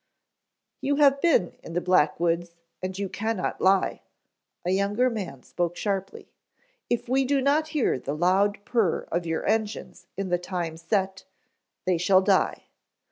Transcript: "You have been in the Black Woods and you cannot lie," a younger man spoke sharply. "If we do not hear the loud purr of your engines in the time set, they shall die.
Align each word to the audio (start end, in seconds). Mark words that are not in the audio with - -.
"You 0.81 0.95
have 0.95 1.21
been 1.21 1.55
in 1.61 1.73
the 1.73 1.79
Black 1.79 2.19
Woods 2.19 2.55
and 2.81 2.97
you 2.97 3.07
cannot 3.07 3.61
lie," 3.61 4.01
a 4.65 4.71
younger 4.71 5.11
man 5.11 5.43
spoke 5.43 5.77
sharply. 5.77 6.31
"If 6.89 7.07
we 7.07 7.23
do 7.23 7.39
not 7.39 7.67
hear 7.67 7.99
the 7.99 8.15
loud 8.15 8.65
purr 8.65 9.01
of 9.11 9.27
your 9.27 9.45
engines 9.45 10.07
in 10.17 10.29
the 10.29 10.39
time 10.39 10.77
set, 10.77 11.25
they 11.85 11.99
shall 11.99 12.21
die. 12.23 12.63